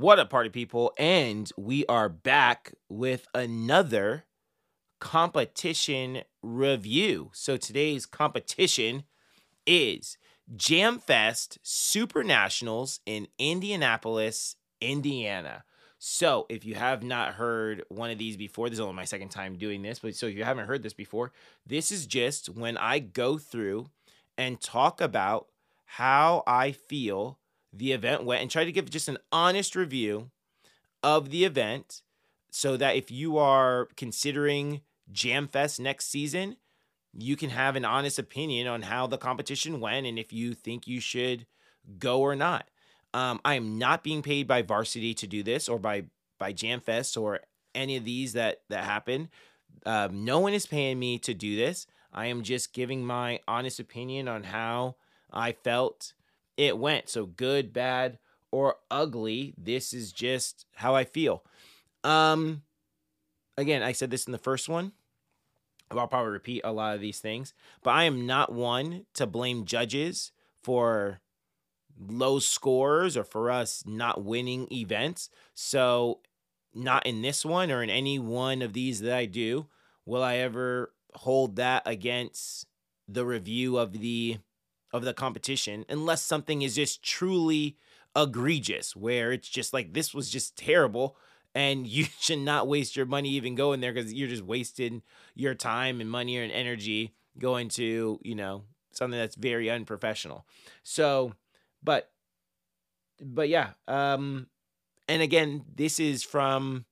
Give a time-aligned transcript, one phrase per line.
[0.00, 0.94] What up, party people?
[0.96, 4.24] And we are back with another
[4.98, 7.28] competition review.
[7.34, 9.04] So today's competition
[9.66, 10.16] is
[10.56, 15.64] Jamfest Super Nationals in Indianapolis, Indiana.
[15.98, 19.28] So, if you have not heard one of these before, this is only my second
[19.28, 21.30] time doing this, but so if you haven't heard this before,
[21.66, 23.90] this is just when I go through
[24.38, 25.48] and talk about
[25.84, 27.39] how I feel
[27.72, 30.30] the event went and try to give just an honest review
[31.02, 32.02] of the event
[32.50, 34.80] so that if you are considering
[35.12, 36.56] Jamfest next season,
[37.12, 40.86] you can have an honest opinion on how the competition went and if you think
[40.86, 41.46] you should
[41.98, 42.68] go or not.
[43.12, 46.04] Um, I am not being paid by Varsity to do this or by
[46.38, 47.40] by Jamfest or
[47.74, 49.28] any of these that that happen.
[49.84, 51.86] Um, no one is paying me to do this.
[52.12, 54.96] I am just giving my honest opinion on how
[55.32, 56.12] I felt
[56.60, 57.08] it went.
[57.08, 58.18] So good, bad,
[58.52, 59.54] or ugly.
[59.56, 61.42] This is just how I feel.
[62.04, 62.62] Um,
[63.56, 64.92] again, I said this in the first one.
[65.90, 69.64] I'll probably repeat a lot of these things, but I am not one to blame
[69.64, 71.20] judges for
[71.98, 75.30] low scores or for us not winning events.
[75.54, 76.20] So,
[76.72, 79.66] not in this one or in any one of these that I do
[80.04, 82.66] will I ever hold that against
[83.08, 84.38] the review of the
[84.92, 87.76] of the competition unless something is just truly
[88.16, 91.16] egregious where it's just like this was just terrible
[91.54, 95.02] and you should not waste your money even going there because you're just wasting
[95.34, 100.46] your time and money and energy going to you know something that's very unprofessional.
[100.82, 101.34] So
[101.82, 102.10] but
[103.22, 104.46] but yeah um
[105.08, 106.84] and again this is from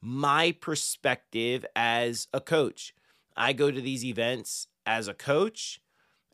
[0.00, 2.94] my perspective as a coach.
[3.36, 5.80] I go to these events as a coach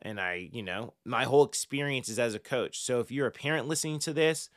[0.01, 3.31] and i you know my whole experience is as a coach so if you're a
[3.31, 4.49] parent listening to this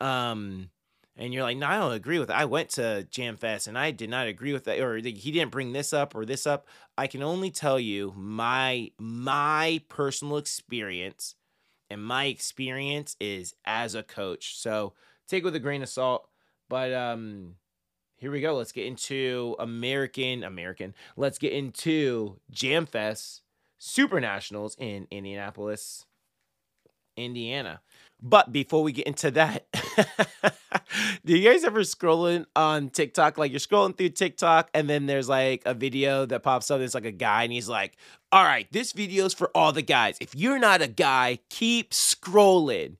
[0.00, 0.70] um
[1.16, 3.78] and you're like no i don't agree with it i went to Jam Fest and
[3.78, 6.66] i did not agree with that or he didn't bring this up or this up
[6.96, 11.34] i can only tell you my my personal experience
[11.90, 14.58] and my experience is as a coach.
[14.58, 14.94] So
[15.26, 16.28] take with a grain of salt.
[16.68, 17.54] But um
[18.16, 18.56] here we go.
[18.56, 20.94] Let's get into American American.
[21.16, 23.40] Let's get into Jamfest
[23.78, 26.04] Super Nationals in Indianapolis,
[27.16, 27.80] Indiana.
[28.20, 29.66] But before we get into that,
[31.24, 33.38] do you guys ever scrolling on TikTok?
[33.38, 36.80] Like you're scrolling through TikTok and then there's like a video that pops up.
[36.80, 37.96] It's like a guy and he's like,
[38.32, 40.16] all right, this video's for all the guys.
[40.20, 42.96] If you're not a guy, keep scrolling.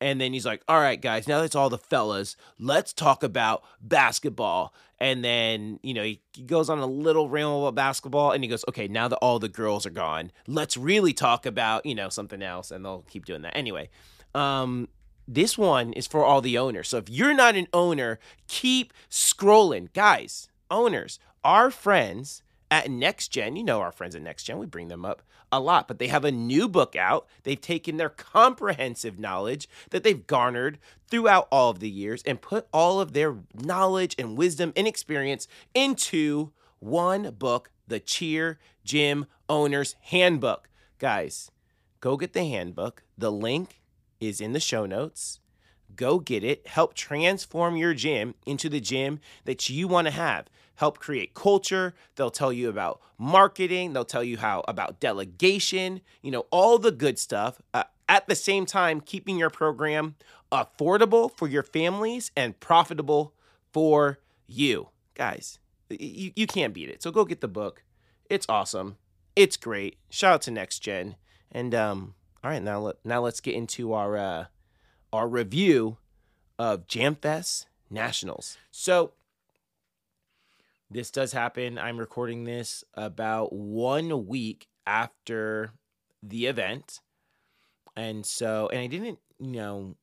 [0.00, 2.36] And then he's like, all right, guys, now that's all the fellas.
[2.58, 4.72] Let's talk about basketball.
[4.98, 8.48] And then, you know, he, he goes on a little ramble about basketball and he
[8.48, 12.08] goes, okay, now that all the girls are gone, let's really talk about, you know,
[12.08, 12.70] something else.
[12.70, 13.56] And they'll keep doing that.
[13.56, 13.90] Anyway,
[14.34, 14.88] um,
[15.28, 16.88] this one is for all the owners.
[16.88, 18.18] So if you're not an owner,
[18.48, 19.92] keep scrolling.
[19.92, 24.66] Guys, owners, our friends at Next Gen, you know our friends at Next Gen, we
[24.66, 25.22] bring them up
[25.52, 27.26] a lot, but they have a new book out.
[27.42, 32.68] They've taken their comprehensive knowledge that they've garnered throughout all of the years and put
[32.72, 39.96] all of their knowledge and wisdom and experience into one book, the Cheer Gym Owner's
[40.02, 40.68] Handbook.
[40.98, 41.50] Guys,
[42.00, 43.02] go get the handbook.
[43.18, 43.80] The link
[44.20, 45.40] is in the show notes.
[45.96, 46.66] Go get it.
[46.68, 50.46] Help transform your gym into the gym that you want to have
[50.80, 51.94] help create culture.
[52.16, 53.92] They'll tell you about marketing.
[53.92, 57.60] They'll tell you how about delegation, you know, all the good stuff.
[57.74, 60.14] Uh, at the same time, keeping your program
[60.50, 63.34] affordable for your families and profitable
[63.74, 64.88] for you.
[65.14, 65.58] Guys,
[65.90, 67.02] you, you can't beat it.
[67.02, 67.84] So go get the book.
[68.30, 68.96] It's awesome.
[69.36, 69.98] It's great.
[70.08, 71.16] Shout out to Next Gen.
[71.52, 74.44] And um, all right, now let now let's get into our uh,
[75.12, 75.98] our review
[76.58, 78.56] of Jamfest Nationals.
[78.70, 79.12] So
[80.90, 81.78] this does happen.
[81.78, 85.72] I'm recording this about one week after
[86.22, 87.00] the event.
[87.96, 89.96] And so, and I didn't, you know,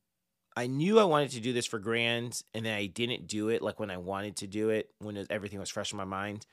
[0.56, 3.62] I knew I wanted to do this for Grand, and then I didn't do it
[3.62, 6.46] like when I wanted to do it, when it, everything was fresh in my mind.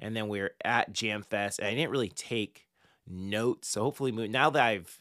[0.00, 2.66] And then we are at Jam Fest, and I didn't really take
[3.06, 3.68] notes.
[3.68, 5.00] So hopefully, now that I've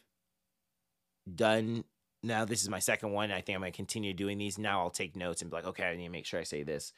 [1.33, 1.86] done,
[2.22, 4.60] now this is my second one, I think I'm to continue doing these.
[4.60, 6.62] Now I'll take notes and be like, okay, I need to make sure I say
[6.62, 6.94] this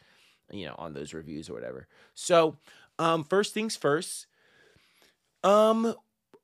[0.51, 1.87] you know, on those reviews or whatever.
[2.13, 2.57] So,
[2.99, 4.27] um, first things first.
[5.43, 5.93] Um,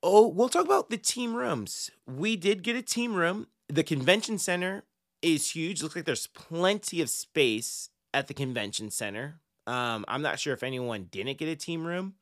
[0.01, 1.89] oh, we'll talk about the team rooms.
[2.07, 3.47] We did get a team room.
[3.67, 4.83] The convention center
[5.21, 5.81] is huge.
[5.81, 9.39] Looks like there's plenty of space at the convention center.
[9.65, 12.15] Um, I'm not sure if anyone didn't get a team room,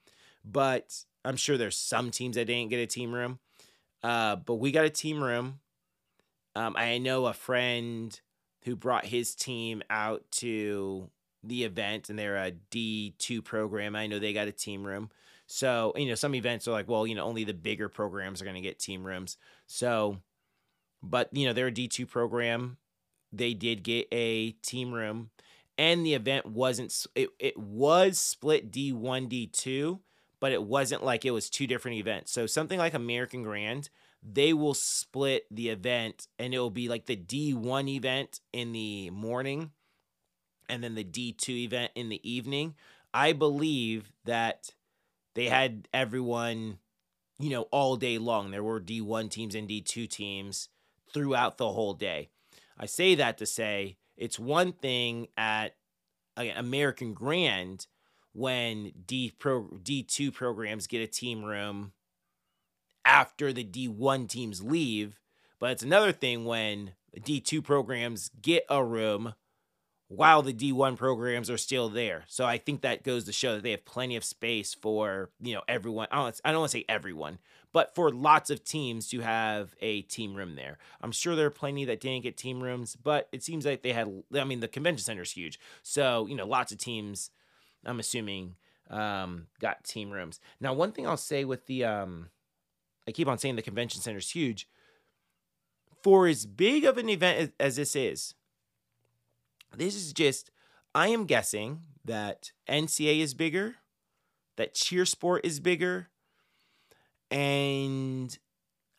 [0.45, 3.39] but I'm sure there's some teams that didn't get a team room.
[4.04, 5.60] Uh, but we got a team room.
[6.56, 8.19] Um, I know a friend
[8.63, 11.10] who brought his team out to
[11.44, 13.96] the event, and they're a D2 program.
[13.96, 15.10] I know they got a team room.
[15.48, 18.46] So, you know, some events are like, well, you know, only the bigger programs are
[18.46, 19.38] going to get team rooms.
[19.68, 20.18] So,
[21.04, 22.78] but, you know, they're a D2 program.
[23.34, 25.30] They did get a team room,
[25.78, 30.00] and the event wasn't, it, it was split D1, D2,
[30.40, 32.32] but it wasn't like it was two different events.
[32.32, 33.90] So, something like American Grand,
[34.24, 39.10] they will split the event and it will be like the D1 event in the
[39.10, 39.72] morning
[40.72, 42.74] and then the D2 event in the evening.
[43.14, 44.72] I believe that
[45.36, 46.80] they had everyone,
[47.38, 48.50] you know, all day long.
[48.50, 50.70] There were D1 teams and D2 teams
[51.14, 52.30] throughout the whole day.
[52.80, 55.76] I say that to say it's one thing at
[56.38, 57.86] American Grand
[58.34, 61.92] when D pro D2 programs get a team room
[63.04, 65.20] after the D1 teams leave,
[65.60, 69.34] but it's another thing when D2 programs get a room
[70.13, 72.25] while the D1 programs are still there.
[72.28, 75.54] So I think that goes to show that they have plenty of space for, you
[75.54, 76.10] know, everyone.
[76.12, 77.40] I don't, I don't want to say everyone,
[77.72, 80.80] but for lots of teams to have a team room there.
[81.02, 83.94] I'm sure there are plenty that didn't get team rooms, but it seems like they
[83.94, 85.58] had, I mean, the convention center is huge.
[85.81, 87.31] So, you know, lots of teams,
[87.86, 88.56] I'm assuming,
[88.90, 90.42] um, got team rooms.
[90.60, 92.28] Now, one thing I'll say with the, um,
[93.08, 94.68] I keep on saying the convention center is huge.
[96.04, 98.34] For as big of an event as this is,
[99.76, 100.52] this is just,
[100.94, 103.76] I am guessing that NCA is bigger,
[104.58, 106.10] that cheer sport is bigger,
[107.30, 108.38] and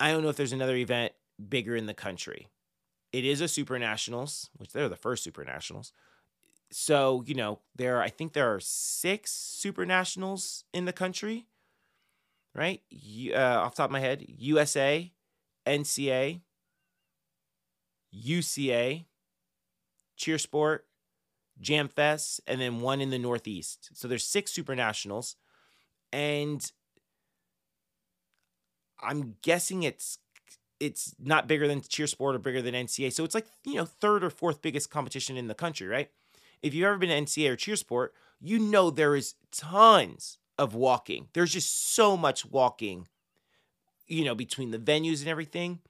[0.00, 1.12] I don't know if there's another event
[1.48, 2.48] bigger in the country.
[3.12, 5.92] It is a super nationals, which they're the first super nationals.
[6.70, 11.46] So, you know, there are, I think there are six super nationals in the country,
[12.54, 12.80] right?
[13.30, 15.12] Uh, off top of my head, USA,
[15.66, 16.40] NCA,
[18.14, 19.04] UCA,
[20.22, 20.86] Cheersport,
[21.60, 23.90] Jam Fest, and then one in the Northeast.
[23.92, 25.36] So there's six Super Nationals.
[26.12, 26.70] And
[29.02, 30.18] I'm guessing it's
[30.78, 33.12] it's not bigger than Cheersport or bigger than NCA.
[33.12, 36.10] So it's like, you know, third or fourth biggest competition in the country, right?
[36.60, 41.28] If you've ever been to NCA or Cheersport, you know there is tons of walking.
[41.34, 43.06] There's just so much walking,
[44.06, 45.80] you know, between the venues and everything.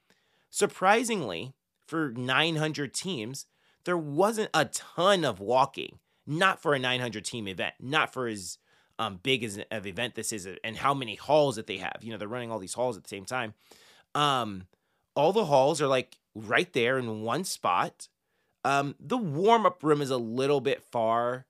[0.50, 1.54] Surprisingly,
[1.86, 3.46] for 900 teams,
[3.84, 5.98] there wasn't a ton of walking.
[6.26, 8.58] Not for a 900 team event, not for as
[8.98, 11.98] um, big as an event this is, and how many halls that they have.
[12.00, 13.54] You know, they're running all these halls at the same time.
[14.14, 14.66] Um,
[15.16, 18.08] all the halls are like right there in one spot.
[18.64, 21.46] Um, the warm up room is a little bit far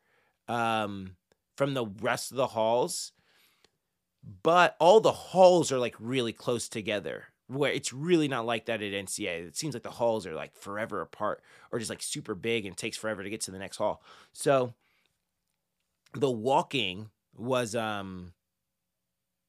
[0.49, 1.17] um,
[1.57, 3.13] from the rest of the halls,
[4.43, 8.83] but all the halls are like really close together where it's really not like that
[8.83, 9.49] at NCA.
[9.49, 12.77] It seems like the halls are like forever apart or just like super big and
[12.77, 14.03] takes forever to get to the next hall.
[14.33, 14.75] So
[16.15, 18.33] the walking was um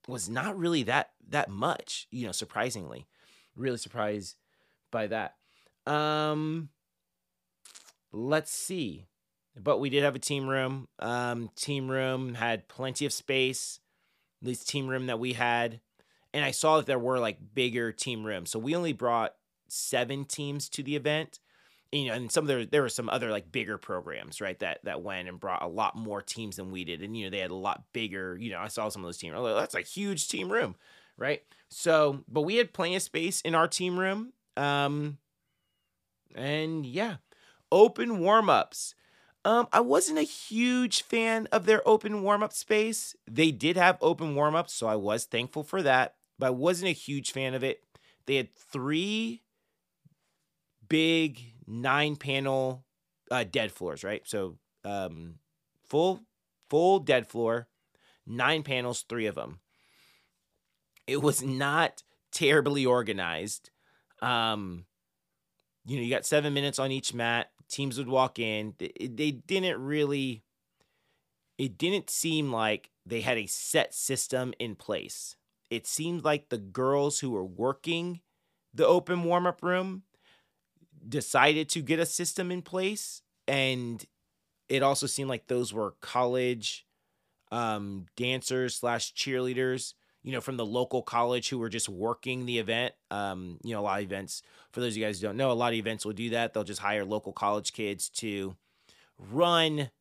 [0.08, 3.08] was not really that that much, you know, surprisingly.
[3.56, 4.36] Really surprised
[4.92, 5.36] by that.
[5.86, 6.70] Um
[8.12, 9.06] let's see.
[9.62, 10.88] But we did have a team room.
[11.00, 13.80] Um team room had plenty of space.
[14.42, 15.80] At least team room that we had
[16.34, 18.50] and I saw that there were like bigger team rooms.
[18.50, 19.36] So we only brought
[19.68, 21.40] seven teams to the event.
[21.92, 24.58] You know, and some of there there were some other like bigger programs, right?
[24.60, 27.30] That that went and brought a lot more teams than we did, and you know
[27.30, 28.36] they had a lot bigger.
[28.36, 29.36] You know, I saw some of those teams.
[29.38, 30.76] Like, That's a huge team room,
[31.18, 31.44] right?
[31.70, 34.34] So, but we had plenty of space in our team room.
[34.58, 35.20] Um,
[36.36, 37.18] and yeah,
[37.72, 38.96] open warm ups.
[39.46, 43.16] Um, I wasn't a huge fan of their open warm up space.
[43.30, 46.90] They did have open warm ups, so I was thankful for that but I wasn't
[46.90, 47.84] a huge fan of it.
[48.26, 49.44] They had three
[50.88, 52.86] big nine panel
[53.32, 54.22] uh, dead floors, right?
[54.26, 55.36] So um,
[55.86, 56.22] full
[56.70, 57.68] full dead floor,
[58.26, 59.60] nine panels, three of them.
[61.08, 63.70] It was not terribly organized.
[64.22, 64.86] Um,
[65.86, 67.52] you know, you got seven minutes on each mat.
[67.70, 68.76] Teams would walk in.
[68.78, 70.44] They, they didn't really.
[71.58, 75.36] It didn't seem like they had a set system in place
[75.74, 78.22] it seemed like the girls who were working
[78.74, 80.04] the open warm up room
[81.08, 83.22] decided to get a system in place.
[83.48, 84.04] And
[84.70, 86.86] it also seemed like those were college
[87.52, 92.58] um, dancers slash cheerleaders, you know, from the local college who were just working the
[92.58, 92.94] event.
[93.12, 95.52] Um, you know, a lot of events, for those of you guys who don't know,
[95.52, 96.54] a lot of events will do that.
[96.54, 98.56] They'll just hire local college kids to
[99.20, 99.92] run,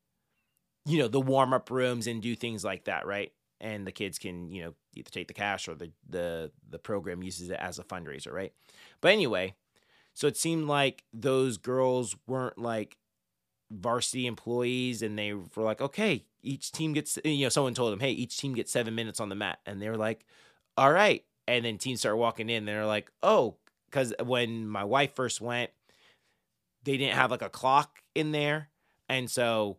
[0.87, 3.33] you know, the warm up rooms and do things like that, right?
[3.62, 7.23] And the kids can you know either take the cash or the the the program
[7.23, 8.52] uses it as a fundraiser, right?
[9.00, 9.54] But anyway,
[10.14, 12.97] So it seemed like those girls weren't like
[13.71, 18.00] varsity employees and they were like, okay, each team gets, you know, someone told them,
[18.00, 19.61] hey, each team gets seven minutes on the mat.
[19.66, 20.26] And they were like,
[20.76, 21.25] all right.
[21.49, 22.64] And then teams start walking in.
[22.66, 23.57] They're like, oh,
[23.90, 25.71] because when my wife first went,
[26.85, 28.69] they didn't have like a clock in there.
[29.09, 29.78] And so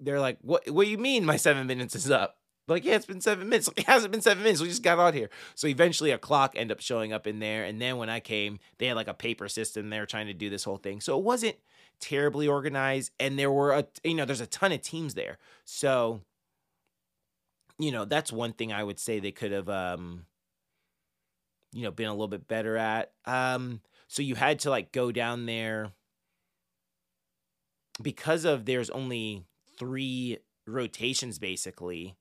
[0.00, 2.38] they're like, what, what do you mean my seven minutes is up?
[2.68, 3.68] Like, yeah, it's been seven minutes.
[3.76, 4.60] Like, it hasn't been seven minutes.
[4.60, 5.30] We just got on here.
[5.54, 7.64] So eventually a clock ended up showing up in there.
[7.64, 9.90] And then when I came, they had like a paper system.
[9.90, 11.00] They were trying to do this whole thing.
[11.00, 11.56] So it wasn't
[11.98, 13.12] terribly organized.
[13.18, 15.38] And there were a, you know, there's a ton of teams there.
[15.64, 16.20] So,
[17.78, 20.26] you know, that's one thing I would say they could have, um,
[21.72, 23.12] you know, been a little bit better at.
[23.24, 25.92] Um, so you had to like go down there
[28.00, 29.44] because of there's only
[29.78, 32.16] three rotations basically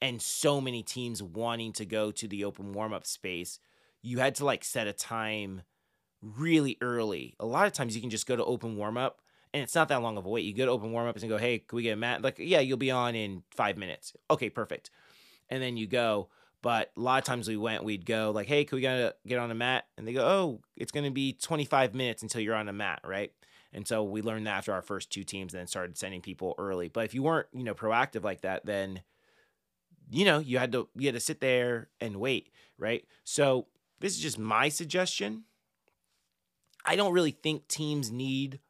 [0.00, 3.60] and so many teams wanting to go to the open warm up space,
[4.02, 5.62] you had to like set a time
[6.20, 7.34] really early.
[7.38, 9.20] A lot of times you can just go to open warm up
[9.54, 10.44] and it's not that long of a wait.
[10.44, 12.22] You go to open warm ups and go, hey, can we get a mat?
[12.22, 14.14] Like, yeah, you'll be on in five minutes.
[14.30, 14.90] Okay, perfect.
[15.50, 16.28] And then you go.
[16.62, 19.38] But a lot of times we went, we'd go like, hey, can we get, get
[19.38, 19.86] on a mat?
[19.98, 23.00] And they go, oh, it's going to be 25 minutes until you're on a mat,
[23.04, 23.32] right?
[23.72, 26.54] And so we learned that after our first two teams and then started sending people
[26.58, 26.88] early.
[26.88, 29.02] But if you weren't, you know, proactive like that, then
[30.10, 33.04] you know, you had to you had to sit there and wait, right?
[33.24, 33.66] So
[34.00, 35.44] this is just my suggestion.
[36.84, 38.60] I don't really think teams need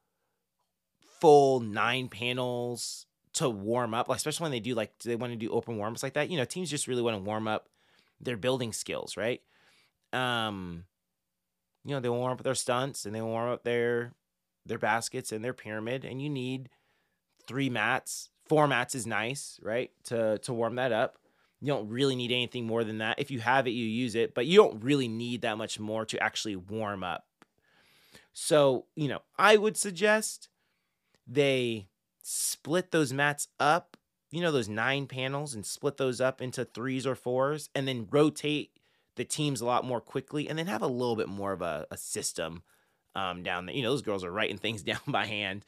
[1.20, 5.50] full nine panels to warm up, especially when they do like they want to do
[5.50, 6.30] open warm-ups like that.
[6.30, 7.68] You know, teams just really want to warm up
[8.20, 9.40] their building skills, right?
[10.12, 10.84] Um,
[11.84, 14.12] you know, they warm up their stunts and they warm up their
[14.66, 16.68] their baskets and their pyramid, and you need
[17.46, 18.30] three mats.
[18.46, 19.90] Four mats is nice, right?
[20.04, 21.18] To to warm that up.
[21.60, 23.20] You don't really need anything more than that.
[23.20, 26.04] If you have it, you use it, but you don't really need that much more
[26.06, 27.26] to actually warm up.
[28.32, 30.48] So, you know, I would suggest
[31.26, 31.86] they
[32.22, 33.96] split those mats up,
[34.30, 38.08] you know, those nine panels, and split those up into threes or fours, and then
[38.10, 38.72] rotate
[39.14, 41.86] the teams a lot more quickly, and then have a little bit more of a,
[41.90, 42.62] a system
[43.14, 43.74] um, down there.
[43.74, 45.64] You know, those girls are writing things down by hand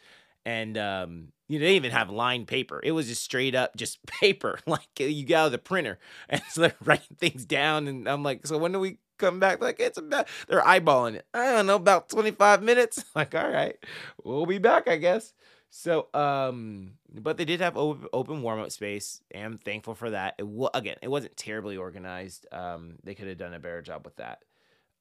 [0.47, 2.81] and um, you didn't even have lined paper.
[2.83, 5.99] It was just straight up just paper, like you got out of the printer,
[6.29, 7.89] and so they're writing things down.
[7.89, 9.61] And I'm like, so when do we come back?
[9.61, 11.27] Like it's about they're eyeballing it.
[11.35, 13.05] I don't know about 25 minutes.
[13.15, 13.77] Like all right,
[14.23, 15.33] we'll be back, I guess.
[15.71, 19.23] So um, but they did have open, open warm up space.
[19.35, 20.35] I'm thankful for that.
[20.39, 22.47] It w- again, it wasn't terribly organized.
[22.53, 24.43] Um, they could have done a better job with that.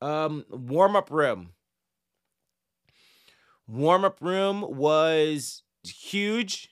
[0.01, 1.51] Um, warm up room
[3.67, 6.69] warm up room was huge.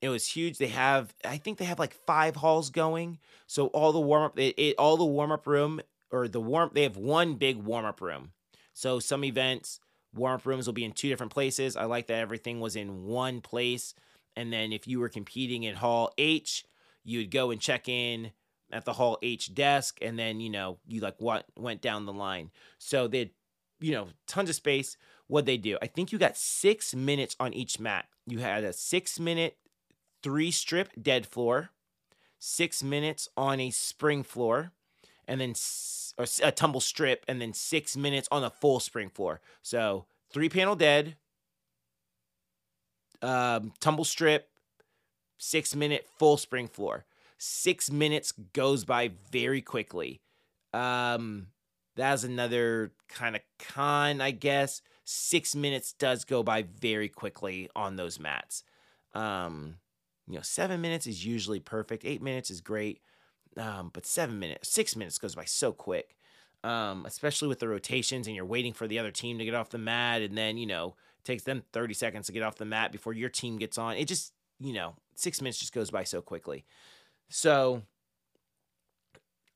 [0.00, 0.58] It was huge.
[0.58, 3.18] They have, I think they have like five halls going.
[3.46, 6.70] So all the warm up, it, it, all the warm up room or the warm,
[6.72, 8.32] they have one big warm up room.
[8.72, 9.80] So some events,
[10.14, 11.76] warm up rooms will be in two different places.
[11.76, 13.94] I like that everything was in one place.
[14.36, 16.64] And then if you were competing in Hall H,
[17.04, 18.32] you'd go and check in
[18.72, 22.12] at the Hall H desk, and then you know you like what went down the
[22.12, 22.52] line.
[22.78, 23.32] So they
[23.80, 24.96] you know, tons of space
[25.30, 25.78] what they do.
[25.80, 28.06] I think you got six minutes on each mat.
[28.26, 29.56] You had a six minute
[30.22, 31.70] three strip dead floor,
[32.38, 34.72] six minutes on a spring floor,
[35.28, 35.54] and then
[36.42, 39.40] a tumble strip, and then six minutes on a full spring floor.
[39.62, 41.16] So three panel dead,
[43.22, 44.48] um, tumble strip,
[45.38, 47.04] six minute full spring floor.
[47.38, 50.20] Six minutes goes by very quickly.
[50.74, 51.46] Um,
[51.96, 57.96] that's another kind of con, I guess six minutes does go by very quickly on
[57.96, 58.62] those mats.
[59.12, 59.76] Um,
[60.28, 62.04] you know, seven minutes is usually perfect.
[62.04, 63.00] Eight minutes is great.
[63.56, 66.16] Um, but seven minutes, six minutes goes by so quick.
[66.62, 69.70] Um, especially with the rotations and you're waiting for the other team to get off
[69.70, 72.64] the mat and then, you know, it takes them 30 seconds to get off the
[72.64, 73.96] mat before your team gets on.
[73.96, 76.66] It just, you know, six minutes just goes by so quickly.
[77.30, 77.82] So,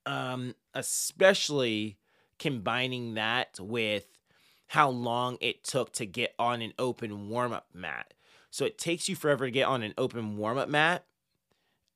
[0.05, 1.97] um, especially
[2.39, 4.05] combining that with
[4.67, 8.13] how long it took to get on an open warm up mat.
[8.49, 11.05] So it takes you forever to get on an open warm up mat.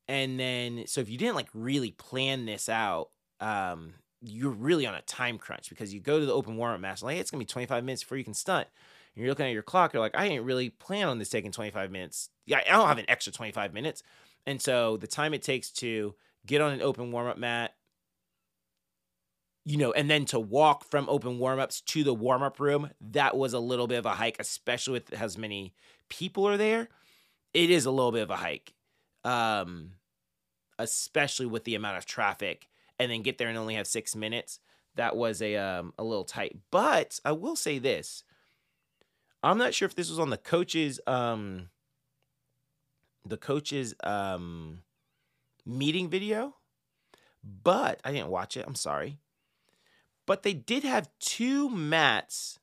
[0.08, 4.96] And then, so if you didn't like really plan this out, um, you're really on
[4.96, 7.40] a time crunch because you go to the open warm up mat, like it's gonna
[7.40, 8.68] be 25 minutes before you can stunt.
[9.16, 11.52] And you're looking at your clock, you're like, I didn't really plan on this taking
[11.52, 12.30] 25 minutes.
[12.46, 14.04] Yeah, I don't have an extra 25 minutes.
[14.46, 16.16] And so the time it takes to
[16.46, 17.76] get on an open warm up mat,
[19.66, 23.54] you know, and then to walk from open warm-ups to the warm-up room, that was
[23.54, 25.74] a little bit of a hike, especially with as many
[26.10, 26.90] people are there.
[27.54, 28.74] It is a little bit of a hike.
[29.24, 29.92] Um,
[30.80, 34.60] especially with the amount of traffic and then get there and only have six minutes.
[34.96, 36.58] that was a um, a little tight.
[36.72, 38.24] But I will say this:
[39.42, 41.70] I'm not sure if this was on the coaches um,
[43.26, 44.80] the coaches um,
[45.66, 46.56] meeting video,
[47.44, 48.66] but I didn't watch it.
[48.68, 49.20] I'm sorry,
[50.30, 52.60] but they did have two mats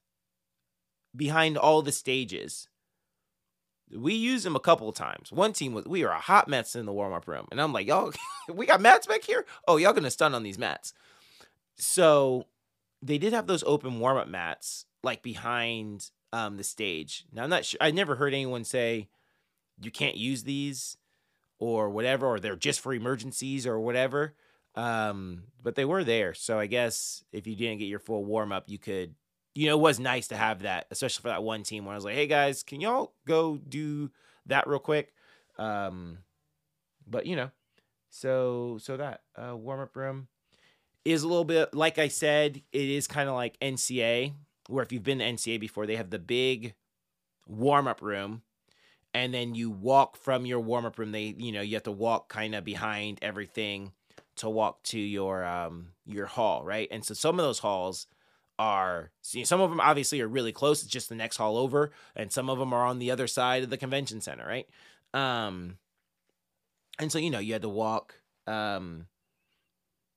[1.17, 2.69] behind all the stages.
[3.93, 5.33] We used them a couple of times.
[5.33, 7.73] One team was we were a hot mess in the warm up room, and I'm
[7.73, 8.13] like, y'all,
[8.55, 9.45] we got mats back here.
[9.67, 10.95] Oh, y'all gonna stun on these mats.
[11.75, 12.47] So
[13.03, 17.25] they did have those open warm up mats like behind um, the stage.
[17.33, 17.79] Now I'm not sure.
[17.81, 19.09] I never heard anyone say
[19.83, 20.99] you can't use these
[21.59, 24.35] or whatever, or they're just for emergencies or whatever.
[24.77, 28.53] Um, but they were there, so I guess if you didn't get your full warm
[28.53, 29.15] up, you could.
[29.55, 31.97] You know, it was nice to have that, especially for that one team where I
[31.97, 34.11] was like, "Hey guys, can y'all go do
[34.45, 35.15] that real quick?"
[35.59, 36.19] Um,
[37.07, 37.51] but you know,
[38.11, 40.29] so so that uh, warm up room
[41.05, 44.35] is a little bit like I said, it is kind of like NCA,
[44.69, 46.75] where if you've been to NCA before, they have the big
[47.47, 48.43] warm up room,
[49.15, 51.13] and then you walk from your warm up room.
[51.13, 53.93] They, you know, you have to walk kind of behind everything
[54.37, 56.89] to walk to your um your hall, right?
[56.91, 58.07] And so some of those halls
[58.59, 60.83] are some of them obviously are really close.
[60.83, 63.63] It's just the next hall over, and some of them are on the other side
[63.63, 64.69] of the convention center, right?
[65.15, 65.79] Um,
[66.99, 68.15] and so you know you had to walk
[68.47, 69.07] um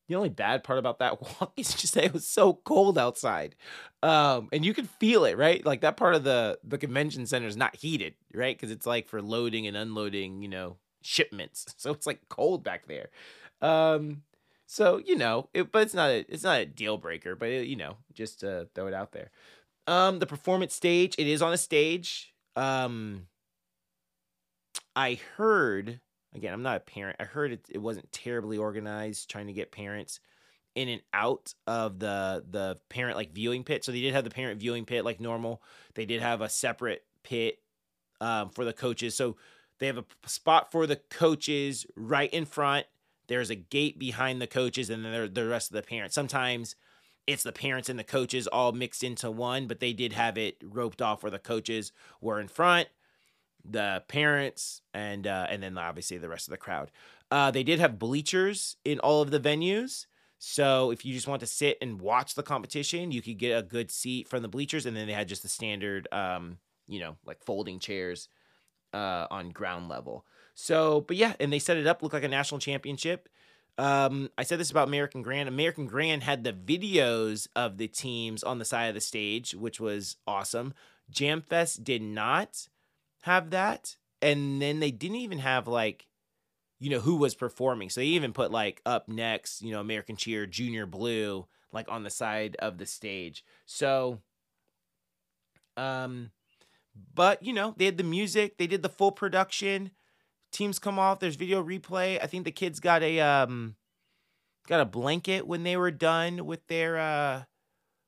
[0.08, 3.56] the only bad part about that walk is just that it was so cold outside.
[4.02, 5.64] Um, and you can feel it, right?
[5.66, 8.58] Like that part of the the convention center is not heated, right?
[8.58, 11.66] Because it's like for loading and unloading, you know, shipments.
[11.78, 13.10] So it's like cold back there.
[13.62, 14.24] Um,
[14.66, 17.68] so you know, it, but it's not a it's not a deal breaker, but it,
[17.68, 19.32] you know, just to throw it out there.
[19.88, 22.34] Um, the performance stage, it is on a stage.
[22.56, 23.28] Um,
[24.96, 26.00] I heard
[26.36, 27.18] again, I'm not a parent.
[27.20, 30.20] I heard it, it wasn't terribly organized trying to get parents
[30.75, 33.84] in and out of the the parent like viewing pit.
[33.84, 35.62] So they did have the parent viewing pit like normal.
[35.96, 37.60] They did have a separate pit
[38.22, 39.16] um, for the coaches.
[39.16, 39.38] So
[39.80, 42.86] they have a spot for the coaches right in front.
[43.30, 46.13] There's a gate behind the coaches, and then the rest of the parents.
[46.13, 46.76] Sometimes
[47.26, 50.58] it's the parents and the coaches all mixed into one, but they did have it
[50.62, 52.89] roped off where the coaches were in front
[53.70, 56.92] the parents and uh, and then obviously the rest of the crowd.
[57.32, 60.06] Uh, they did have bleachers in all of the venues.
[60.39, 63.62] So if you just want to sit and watch the competition, you could get a
[63.62, 67.18] good seat from the bleachers, and then they had just the standard, um, you know,
[67.26, 68.30] like folding chairs
[68.94, 70.26] uh, on ground level.
[70.62, 73.30] So, but yeah, and they set it up look like a national championship.
[73.78, 75.48] Um, I said this about American Grand.
[75.48, 79.80] American Grand had the videos of the teams on the side of the stage, which
[79.80, 80.74] was awesome.
[81.13, 82.67] Jamfest did not
[83.22, 83.95] have that.
[84.22, 86.08] And then they didn't even have like,
[86.78, 87.89] you know, who was performing.
[87.89, 92.04] So they even put like up next, you know, American Cheer, Junior Blue, like on
[92.04, 93.45] the side of the stage.
[93.65, 94.19] So,
[95.78, 96.32] um,
[97.15, 99.91] but you know, they had the music, they did the full production.
[100.52, 102.22] Teams come off, there's video replay.
[102.22, 103.76] I think the kids got a um
[104.68, 107.44] got a blanket when they were done with their uh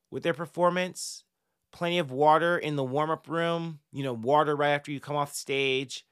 [0.10, 1.24] with their performance
[1.72, 5.16] plenty of water in the warm up room, you know, water right after you come
[5.16, 6.06] off stage.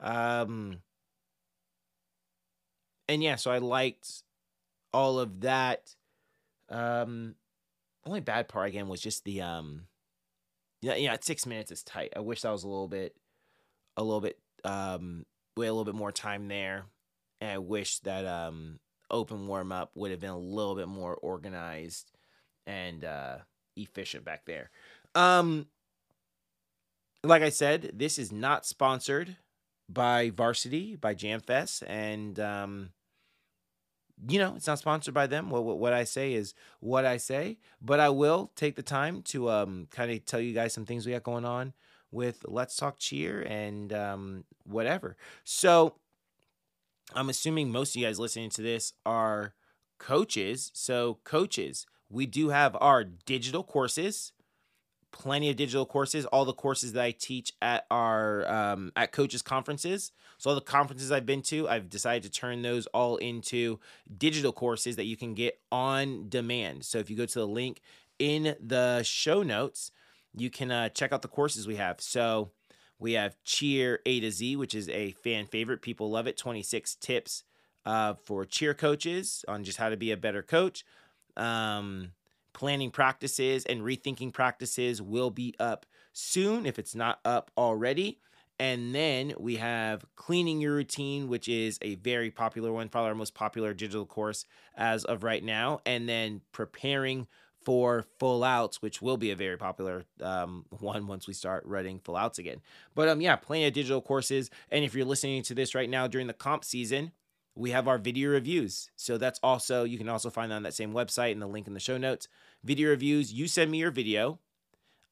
[0.00, 0.80] Um,
[3.08, 4.22] and yeah, so I liked
[4.92, 5.94] all of that.
[6.68, 7.36] Um,
[8.06, 9.86] only bad part again was just the um,
[10.82, 12.12] yeah, yeah, six minutes is tight.
[12.16, 13.14] I wish that was a little bit,
[13.96, 15.24] a little bit, um,
[15.56, 16.86] we had a little bit more time there,
[17.40, 18.78] and I wish that um,
[19.10, 22.10] open warm up would have been a little bit more organized
[22.66, 23.38] and uh,
[23.76, 24.70] efficient back there.
[25.14, 25.66] Um,
[27.22, 29.36] like I said, this is not sponsored
[29.88, 32.90] by Varsity by Jamfest, and um,
[34.28, 35.50] you know it's not sponsored by them.
[35.50, 39.22] What, what, what I say is what I say, but I will take the time
[39.22, 41.72] to um kind of tell you guys some things we got going on
[42.14, 45.16] with Let's Talk Cheer and um whatever.
[45.44, 45.96] So
[47.14, 49.54] I'm assuming most of you guys listening to this are
[49.98, 50.70] coaches.
[50.74, 54.32] So coaches, we do have our digital courses
[55.14, 59.42] plenty of digital courses all the courses that i teach at our um, at coaches
[59.42, 63.78] conferences so all the conferences i've been to i've decided to turn those all into
[64.18, 67.80] digital courses that you can get on demand so if you go to the link
[68.18, 69.92] in the show notes
[70.36, 72.50] you can uh, check out the courses we have so
[72.98, 76.96] we have cheer a to z which is a fan favorite people love it 26
[76.96, 77.44] tips
[77.86, 80.84] uh, for cheer coaches on just how to be a better coach
[81.36, 82.12] um,
[82.52, 88.20] planning practices and rethinking practices will be up soon if it's not up already.
[88.60, 93.14] And then we have cleaning your routine, which is a very popular one, probably our
[93.16, 95.80] most popular digital course as of right now.
[95.84, 97.26] And then preparing
[97.64, 101.98] for full outs, which will be a very popular um, one once we start running
[101.98, 102.60] full outs again.
[102.94, 104.50] But um, yeah, plenty of digital courses.
[104.70, 107.12] And if you're listening to this right now during the comp season,
[107.54, 108.90] we have our video reviews.
[108.96, 111.74] So that's also, you can also find on that same website and the link in
[111.74, 112.28] the show notes.
[112.62, 114.40] Video reviews, you send me your video.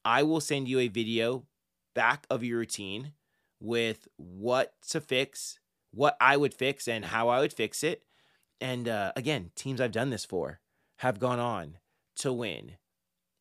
[0.05, 1.45] I will send you a video
[1.93, 3.13] back of your routine
[3.61, 5.59] with what to fix,
[5.91, 8.03] what I would fix, and how I would fix it.
[8.59, 10.59] And uh, again, teams I've done this for
[10.97, 11.77] have gone on
[12.17, 12.73] to win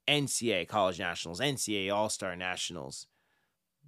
[0.08, 3.06] NCA College Nationals, NCA All Star Nationals,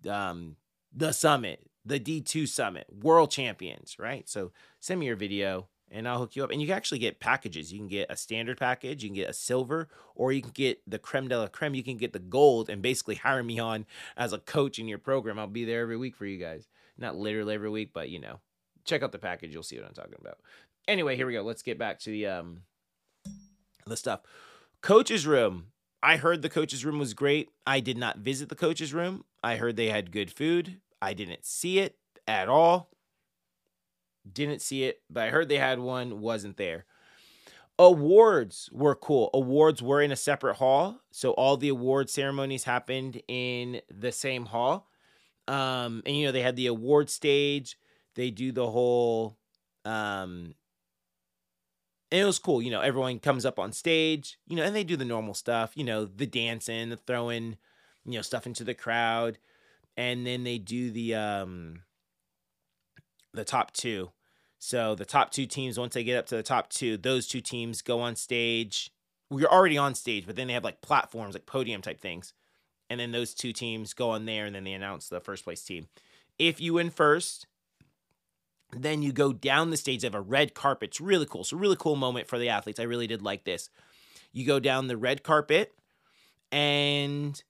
[0.09, 0.57] um,
[0.94, 4.29] the Summit, the D2 Summit, World Champions, right?
[4.29, 6.51] So send me your video and I'll hook you up.
[6.51, 7.73] And you can actually get packages.
[7.73, 10.81] You can get a standard package, you can get a silver, or you can get
[10.88, 11.75] the creme de la creme.
[11.75, 14.99] You can get the gold and basically hire me on as a coach in your
[14.99, 15.38] program.
[15.38, 16.68] I'll be there every week for you guys.
[16.97, 18.40] Not literally every week, but you know,
[18.85, 19.53] check out the package.
[19.53, 20.38] You'll see what I'm talking about.
[20.87, 21.42] Anyway, here we go.
[21.42, 22.62] Let's get back to the um
[23.87, 24.20] the stuff.
[24.85, 25.68] Coach's room.
[26.03, 27.49] I heard the coach's room was great.
[27.66, 29.25] I did not visit the coach's room.
[29.42, 30.79] I heard they had good food.
[31.01, 31.97] I didn't see it
[32.29, 32.90] at all.
[34.31, 36.85] Didn't see it, but I heard they had one, wasn't there.
[37.79, 39.31] Awards were cool.
[39.33, 41.01] Awards were in a separate hall.
[41.11, 44.90] So all the award ceremonies happened in the same hall.
[45.49, 47.79] Um, and you know, they had the award stage.
[48.16, 49.38] They do the whole
[49.87, 50.55] um
[52.11, 52.62] and it was cool.
[52.62, 55.73] You know, everyone comes up on stage, you know, and they do the normal stuff,
[55.75, 57.57] you know, the dancing, the throwing,
[58.05, 59.38] you know, stuff into the crowd.
[59.97, 61.83] And then they do the um
[63.33, 64.11] the top two.
[64.59, 67.40] So the top two teams, once they get up to the top two, those two
[67.40, 68.90] teams go on stage.
[69.31, 72.33] We're already on stage, but then they have like platforms, like podium type things.
[72.88, 75.62] And then those two teams go on there and then they announce the first place
[75.62, 75.88] team.
[76.38, 77.47] If you win first,
[78.77, 80.03] then you go down the stage.
[80.03, 80.91] They have a red carpet.
[80.91, 81.45] It's really cool.
[81.45, 82.81] So, really cool moment for the athletes.
[82.81, 83.71] I really did like this.
[84.33, 85.73] You go down the red carpet
[86.51, 87.43] and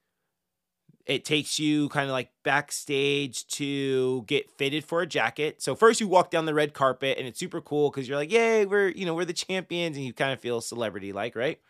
[1.07, 5.61] it takes you kind of like backstage to get fitted for a jacket.
[5.61, 8.33] So first you walk down the red carpet and it's super cool because you're like,
[8.33, 11.61] yay, we're you know we're the champions and you kind of feel celebrity like, right?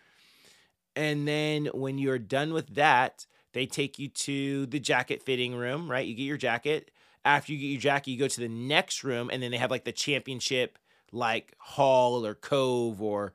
[0.94, 5.90] And then when you're done with that, they take you to the jacket fitting room,
[5.90, 6.06] right?
[6.06, 6.92] You get your jacket
[7.24, 9.70] after you get your jacket, you go to the next room, and then they have
[9.70, 10.78] like the championship
[11.12, 13.32] like hall or cove or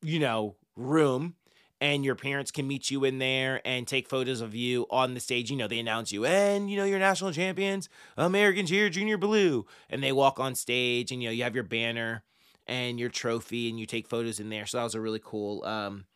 [0.00, 1.34] you know room
[1.80, 5.20] and your parents can meet you in there and take photos of you on the
[5.20, 5.50] stage.
[5.50, 9.66] You know, they announce you and you know you're national champions, American Cheer, Junior Blue,
[9.90, 12.22] and they walk on stage and you know you have your banner
[12.66, 14.64] and your trophy and you take photos in there.
[14.66, 16.06] So that was a really cool um,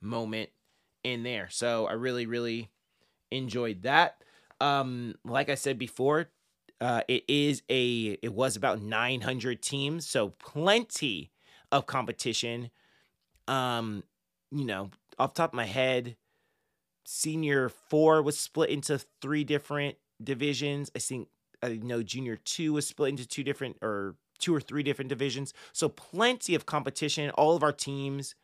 [0.00, 0.50] moment
[1.02, 1.48] in there.
[1.50, 2.70] So I really really
[3.30, 4.22] enjoyed that.
[4.60, 6.28] Um, like I said before,
[6.84, 11.30] uh, it is a it was about 900 teams, so plenty
[11.72, 12.70] of competition.
[13.48, 14.04] Um,
[14.50, 16.16] you know, off top of my head,
[17.06, 20.90] senior four was split into three different divisions.
[20.94, 21.28] I think
[21.62, 25.54] I know junior two was split into two different or two or three different divisions.
[25.72, 27.30] So plenty of competition.
[27.30, 28.34] All of our teams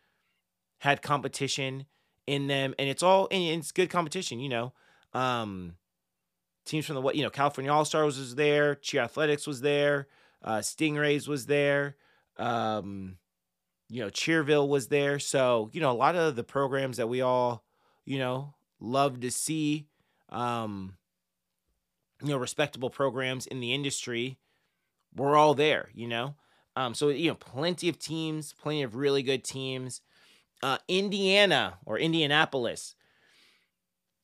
[0.79, 1.85] had competition
[2.27, 4.41] in them, and it's all and it's good competition.
[4.41, 4.73] You know,
[5.13, 5.75] um,
[6.65, 10.09] teams from the what you know California All Stars was there, Cheer Athletics was there,
[10.43, 11.97] uh, Stingrays was there,
[12.39, 13.17] um,
[13.89, 15.19] you know Cheerville was there.
[15.19, 17.65] So you know a lot of the programs that we all
[18.05, 19.89] you know love to see,
[20.29, 20.97] um,
[22.23, 24.39] you know respectable programs in the industry,
[25.15, 25.89] we're all there.
[25.95, 26.35] You know,
[26.77, 30.01] um, so you know plenty of teams, plenty of really good teams.
[30.63, 32.95] Uh, Indiana or Indianapolis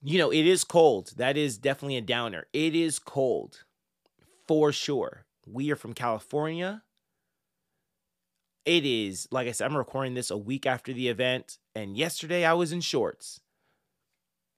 [0.06, 1.12] you know, it is cold.
[1.16, 2.46] That is definitely a downer.
[2.52, 3.64] It is cold
[4.46, 5.26] for sure.
[5.44, 6.84] We are from California.
[8.64, 11.58] It is, like I said, I'm recording this a week after the event.
[11.74, 13.40] And yesterday I was in shorts.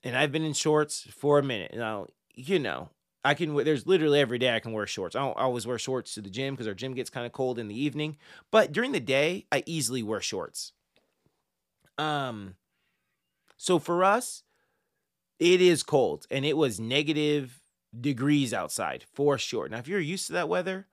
[0.02, 1.72] And I've been in shorts for a minute.
[1.74, 2.90] Now, you know,
[3.24, 5.16] I can, there's literally every day I can wear shorts.
[5.16, 7.58] I don't always wear shorts to the gym because our gym gets kind of cold
[7.58, 8.18] in the evening.
[8.50, 10.72] But during the day, I easily wear shorts.
[11.96, 12.56] Um,
[13.56, 14.42] so for us,
[15.38, 17.62] it is cold and it was negative
[17.98, 19.68] degrees outside for sure.
[19.68, 20.86] Now, if you're used to that weather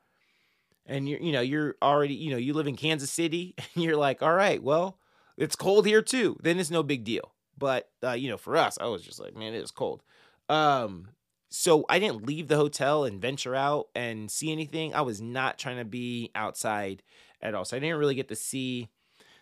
[0.85, 3.97] and you're, you know, you're already, you know, you live in Kansas City and you're
[3.97, 4.99] like, all right, well,
[5.37, 7.33] it's cold here too, then it's no big deal.
[7.57, 10.03] But, uh, you know, for us, I was just like, man, it is cold.
[10.49, 11.09] Um,
[11.49, 14.93] so I didn't leave the hotel and venture out and see anything.
[14.93, 17.01] I was not trying to be outside
[17.41, 17.63] at all.
[17.63, 18.89] So I didn't really get to see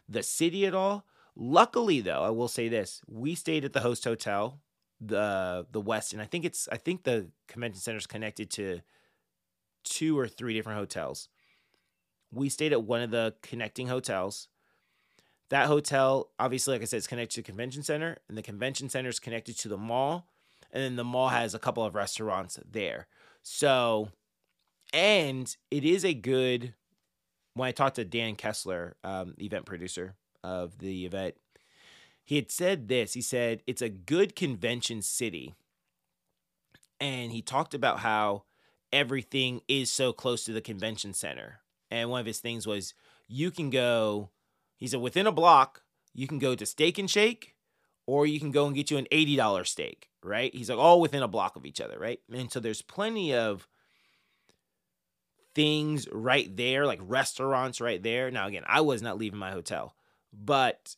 [0.07, 1.05] the city at all.
[1.35, 4.59] Luckily, though, I will say this we stayed at the host hotel
[5.07, 8.81] the the West, and I think it's I think the convention center is connected to
[9.83, 11.29] two or three different hotels.
[12.31, 14.47] We stayed at one of the connecting hotels.
[15.49, 18.89] That hotel, obviously, like I said, is connected to the convention center, and the convention
[18.89, 20.27] center is connected to the mall,
[20.71, 23.07] and then the mall has a couple of restaurants there.
[23.43, 24.09] So,
[24.93, 26.73] and it is a good.
[27.55, 31.35] When I talked to Dan Kessler, um, event producer of the event,
[32.23, 33.13] he had said this.
[33.13, 35.55] He said it's a good convention city,
[36.99, 38.43] and he talked about how
[38.91, 41.59] everything is so close to the convention center.
[41.91, 42.93] And one of his things was
[43.27, 44.29] you can go.
[44.77, 45.83] He said within a block,
[46.13, 47.55] you can go to Steak and Shake,
[48.05, 50.09] or you can go and get you an eighty dollar steak.
[50.23, 50.55] Right?
[50.55, 51.99] He's like all within a block of each other.
[51.99, 52.19] Right?
[52.31, 53.67] And so there's plenty of
[55.53, 58.31] things right there, like restaurants right there.
[58.31, 59.95] Now, again, I was not leaving my hotel,
[60.31, 60.95] but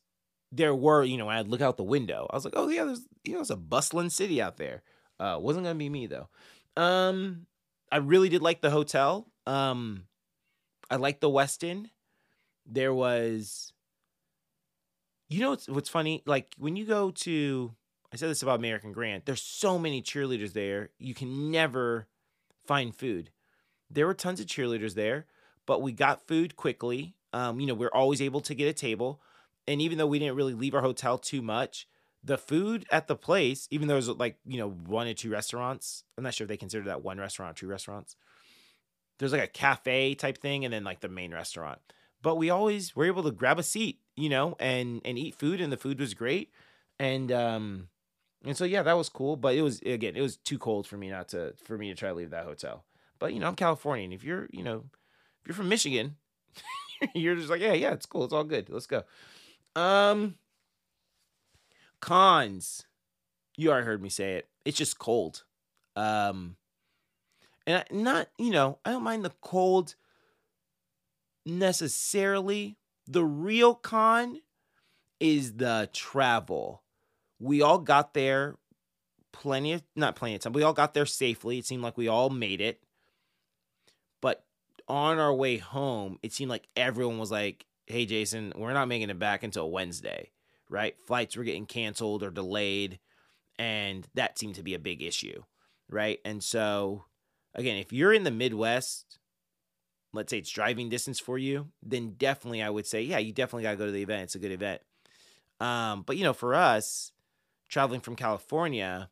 [0.51, 2.85] there were, you know, when I'd look out the window, I was like, oh yeah,
[2.85, 4.83] there's you know, it's a bustling city out there.
[5.19, 6.29] Uh, wasn't gonna be me though.
[6.77, 7.47] Um,
[7.91, 9.27] I really did like the hotel.
[9.45, 10.03] Um,
[10.89, 11.89] I liked the Westin.
[12.65, 13.73] There was,
[15.29, 16.23] you know, what's what's funny?
[16.25, 17.73] Like when you go to,
[18.13, 19.23] I said this about American Grand.
[19.25, 20.89] There's so many cheerleaders there.
[20.99, 22.07] You can never
[22.65, 23.29] find food.
[23.89, 25.25] There were tons of cheerleaders there,
[25.65, 27.15] but we got food quickly.
[27.33, 29.21] Um, you know, we're always able to get a table
[29.67, 31.87] and even though we didn't really leave our hotel too much,
[32.23, 35.29] the food at the place, even though it was like, you know, one or two
[35.29, 38.15] restaurants, I'm not sure if they consider that one restaurant or two restaurants.
[39.19, 41.79] There's like a cafe type thing and then like the main restaurant.
[42.21, 45.61] But we always were able to grab a seat, you know, and and eat food
[45.61, 46.51] and the food was great.
[46.99, 47.89] And um
[48.43, 50.97] and so yeah, that was cool, but it was again, it was too cold for
[50.97, 52.85] me not to for me to try to leave that hotel.
[53.19, 54.11] But you know, I'm Californian.
[54.11, 54.85] If you're, you know,
[55.41, 56.15] if you're from Michigan,
[57.13, 58.23] you're just like, yeah, yeah, it's cool.
[58.23, 58.69] It's all good.
[58.69, 59.03] Let's go.
[59.75, 60.35] Um,
[61.99, 62.85] cons.
[63.57, 64.47] You already heard me say it.
[64.63, 65.43] It's just cold.
[65.95, 66.55] Um,
[67.67, 69.95] and I, not you know I don't mind the cold
[71.45, 72.77] necessarily.
[73.07, 74.41] The real con
[75.19, 76.83] is the travel.
[77.39, 78.55] We all got there
[79.31, 80.53] plenty of not plenty of time.
[80.53, 81.59] We all got there safely.
[81.59, 82.81] It seemed like we all made it.
[84.21, 84.43] But
[84.87, 89.09] on our way home, it seemed like everyone was like, hey, Jason, we're not making
[89.09, 90.31] it back until Wednesday,
[90.69, 90.99] right?
[90.99, 92.99] Flights were getting canceled or delayed.
[93.57, 95.43] And that seemed to be a big issue,
[95.89, 96.19] right?
[96.25, 97.05] And so,
[97.53, 99.19] again, if you're in the Midwest,
[100.13, 103.63] let's say it's driving distance for you, then definitely I would say, yeah, you definitely
[103.63, 104.23] got to go to the event.
[104.23, 104.81] It's a good event.
[105.59, 107.11] Um, but, you know, for us,
[107.69, 109.09] traveling from California,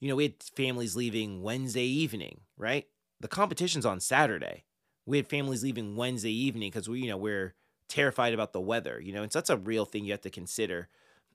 [0.00, 2.86] you know, we had families leaving Wednesday evening, right?
[3.20, 4.64] The competition's on Saturday.
[5.06, 7.54] We had families leaving Wednesday evening because we, you know, we're
[7.88, 10.30] terrified about the weather, you know, and so that's a real thing you have to
[10.30, 10.88] consider.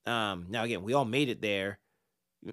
[0.05, 1.79] Um, now, again, we all made it there.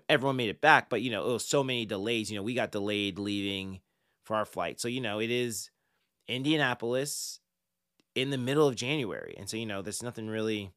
[0.09, 2.31] Everyone made it back, but, you know, it was so many delays.
[2.31, 3.81] You know, we got delayed leaving
[4.25, 4.81] for our flight.
[4.81, 5.71] So, you know, it is
[6.27, 7.41] Indianapolis
[8.15, 9.35] in the middle of January.
[9.39, 10.73] And so, you know, there's nothing really,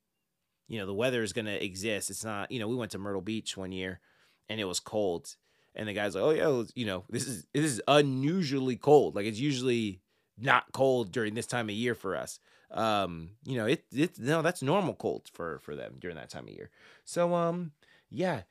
[0.67, 2.09] you know, the weather is going to exist.
[2.09, 3.99] It's not, you know, we went to Myrtle Beach one year
[4.47, 5.35] and it was cold.
[5.73, 9.15] And the guy's like, oh, yeah, you know, this is, this is unusually cold.
[9.15, 10.01] Like it's usually
[10.37, 12.39] not cold during this time of year for us
[12.71, 16.47] um you know it it no that's normal cold for for them during that time
[16.47, 16.69] of year.
[17.05, 17.71] So um
[18.09, 18.41] yeah.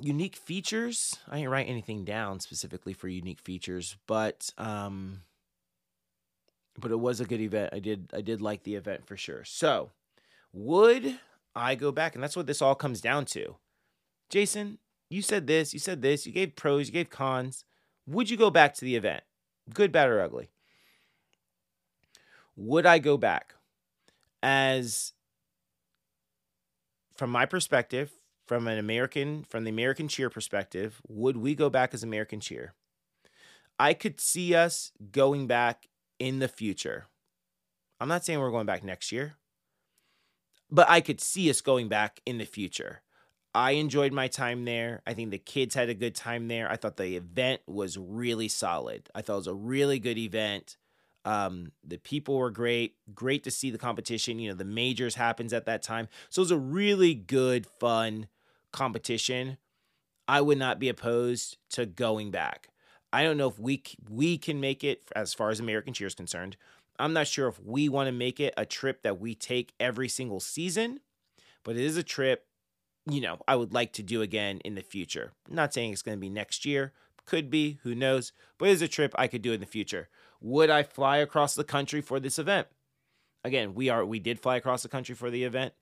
[0.00, 5.20] Unique features i didn't write anything down specifically for unique features but um
[6.78, 7.70] but it was a good event.
[7.74, 9.44] I did i did like the event for sure.
[9.44, 9.90] So
[10.52, 11.18] would
[11.54, 12.14] i go back?
[12.14, 13.56] And that's what this all comes down to.
[14.30, 14.78] Jason
[15.10, 17.64] you said this you said this you gave pros you gave cons.
[18.06, 19.22] Would you go back to the event
[19.74, 20.50] good bad or ugly
[22.60, 23.54] would I go back?
[24.42, 25.12] As
[27.16, 28.12] from my perspective,
[28.46, 32.74] from an American, from the American cheer perspective, would we go back as American cheer?
[33.78, 37.06] I could see us going back in the future.
[37.98, 39.36] I'm not saying we're going back next year,
[40.70, 43.00] but I could see us going back in the future.
[43.54, 45.02] I enjoyed my time there.
[45.06, 46.70] I think the kids had a good time there.
[46.70, 49.08] I thought the event was really solid.
[49.14, 50.76] I thought it was a really good event.
[51.24, 52.96] Um, the people were great.
[53.14, 54.38] Great to see the competition.
[54.38, 56.08] You know, the majors happens at that time.
[56.28, 58.28] So it was a really good, fun
[58.72, 59.58] competition.
[60.26, 62.68] I would not be opposed to going back.
[63.12, 66.14] I don't know if we we can make it as far as American Cheer is
[66.14, 66.56] concerned.
[66.98, 70.08] I'm not sure if we want to make it a trip that we take every
[70.08, 71.00] single season,
[71.64, 72.46] but it is a trip,
[73.10, 75.32] you know, I would like to do again in the future.
[75.48, 76.92] I'm not saying it's going to be next year,
[77.26, 80.08] could be, who knows, but it is a trip I could do in the future.
[80.42, 82.68] Would I fly across the country for this event?
[83.44, 85.72] Again, we are we did fly across the country for the event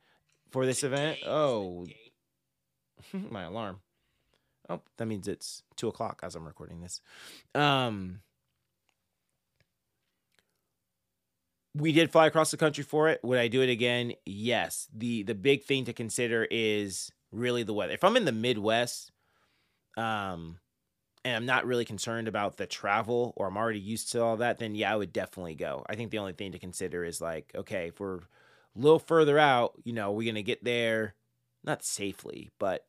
[0.51, 1.19] for this event.
[1.27, 1.87] Oh,
[3.13, 3.81] my alarm.
[4.69, 7.01] Oh, that means it's two o'clock as I'm recording this.
[7.55, 8.21] Um,
[11.75, 13.21] we did fly across the country for it.
[13.23, 14.13] Would I do it again?
[14.27, 14.89] Yes.
[14.95, 17.93] the The big thing to consider is really the weather.
[17.93, 19.11] If I'm in the Midwest,
[19.97, 20.59] um,
[21.25, 24.59] and I'm not really concerned about the travel or I'm already used to all that,
[24.59, 25.85] then yeah, I would definitely go.
[25.89, 28.23] I think the only thing to consider is like, okay, if we're a
[28.77, 31.15] little further out, you know, we're gonna get there
[31.65, 32.85] not safely, but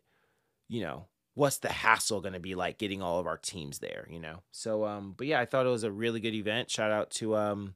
[0.68, 1.08] you know,
[1.40, 4.44] what's the hassle going to be like getting all of our teams there, you know?
[4.52, 6.70] So, um, but yeah, I thought it was a really good event.
[6.70, 7.76] Shout out to, um,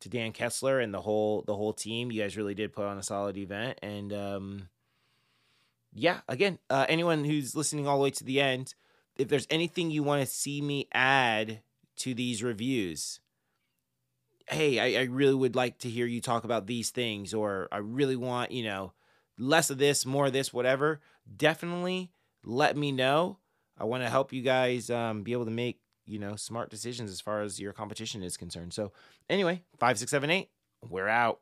[0.00, 2.10] to Dan Kessler and the whole, the whole team.
[2.10, 3.78] You guys really did put on a solid event.
[3.80, 4.68] And, um,
[5.94, 8.74] yeah, again, uh, anyone who's listening all the way to the end,
[9.16, 11.60] if there's anything you want to see me add
[11.96, 13.20] to these reviews,
[14.48, 17.78] hey, I, I really would like to hear you talk about these things, or I
[17.78, 18.92] really want, you know,
[19.38, 21.00] less of this, more of this, whatever.
[21.36, 22.10] Definitely
[22.44, 23.38] let me know.
[23.78, 27.10] I want to help you guys um, be able to make you know smart decisions
[27.10, 28.72] as far as your competition is concerned.
[28.72, 28.92] So
[29.28, 30.50] anyway, five, six, seven, eight.
[30.88, 31.40] We're out.